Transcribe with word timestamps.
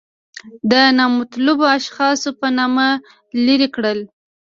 د 0.71 0.73
نامطلوبو 0.99 1.65
اشخاصو 1.77 2.29
په 2.39 2.47
نامه 2.57 2.87
لرې 3.45 3.67
کړل. 3.75 3.99